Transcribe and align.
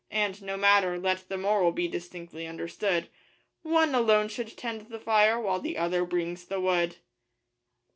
And... 0.09 0.41
No 0.41 0.57
matter: 0.57 0.97
let 0.97 1.29
the 1.29 1.37
moral 1.37 1.71
be 1.71 1.87
distinctly 1.87 2.47
understood: 2.47 3.07
One 3.61 3.93
alone 3.93 4.29
should 4.29 4.57
tend 4.57 4.81
the 4.89 4.97
fire, 4.99 5.39
while 5.39 5.59
the 5.59 5.77
other 5.77 6.05
brings 6.05 6.45
the 6.45 6.59
wood. 6.59 6.95